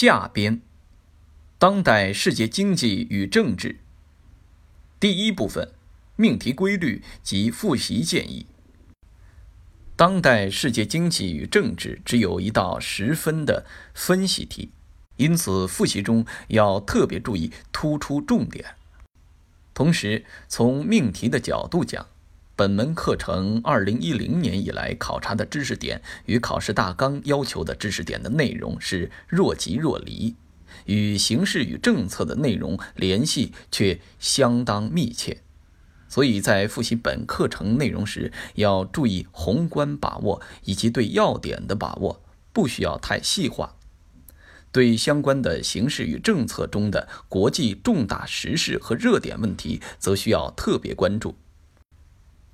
[0.00, 0.62] 下边：
[1.58, 3.80] 当代世界经济与政治。
[4.98, 5.74] 第一部分：
[6.16, 8.46] 命题规律及复习建议。
[9.96, 14.70] 当代世界经济与政治只有一道十分的分析题，
[15.18, 18.76] 因此复习中要特别注意突出重点。
[19.74, 22.06] 同时，从命题的角度讲，
[22.60, 30.36] 本门课程二零一零年以来考察的知识点与考试大纲要求的知识点的内容是若即若离，
[30.84, 35.40] 与形势与政策的内容联系却相当密切，
[36.06, 42.22] 所以在复习本课程内容时要注意宏观把握以及对要点的把握，
[42.52, 43.76] 不需要太细化。
[44.70, 51.36] 对相关的形势与政策中的国际重大时事和热点问题，则需要特别关注。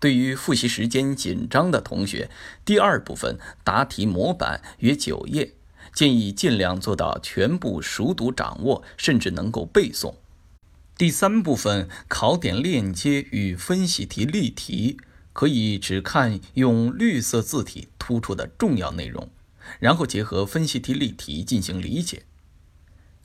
[0.00, 2.30] 对于复习时间紧张的同学，
[2.64, 5.54] 第二部分答题模板约九页，
[5.92, 10.14] 建议尽量做到全部熟读掌握，甚至能够背诵。
[10.96, 14.98] 第三部分考点链接与分析题例题，
[15.32, 19.28] 可以只看用绿色字体突出的重要内容，
[19.78, 22.22] 然后结合分析题例题进行理解。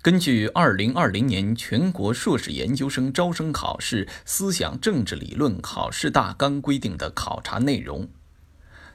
[0.04, 8.10] 根据二零二零年全国硕士研究生招生考试思想政治理论考试大纲规定的考察内容，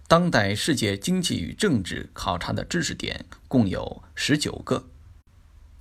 [0.06, 4.84] 当代世界经济与政治考察的知识点共有十九个，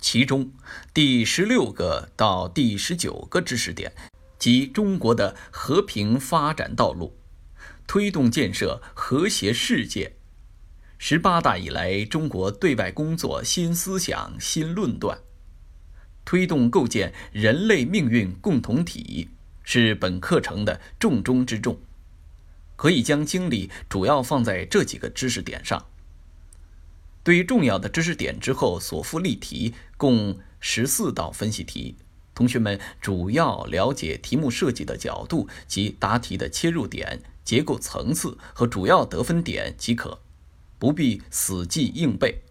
[0.00, 0.50] 其中
[0.94, 3.92] 第十六个到第十九个知识点
[4.38, 7.18] 即中国的和平发展道路，
[7.86, 10.14] 推动建设和谐世界。
[11.00, 15.16] 十八大以来，中国对外工作新思想、新论断，
[16.24, 19.28] 推动构建人类命运共同体，
[19.62, 21.78] 是本课程的重中之重。
[22.74, 25.86] 可以将精力主要放在这几个知识点上。
[27.22, 31.96] 对于重要的知识点之后所附例题共十四道分析题，
[32.34, 40.20] 同学们主要了解题目设计的角度及答题的切入点、结构层次和主要得分点即可。
[40.78, 42.47] 不必死记硬背。